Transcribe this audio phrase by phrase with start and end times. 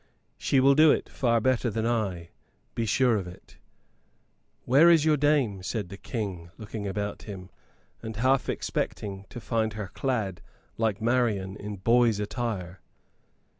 [0.39, 2.31] She will do it far better than I,
[2.73, 3.57] be sure of it."
[4.65, 7.49] "Where is your dame?" said the King, looking about and
[8.15, 10.41] half expecting to find her clad
[10.75, 12.81] like Marian in boy's attire.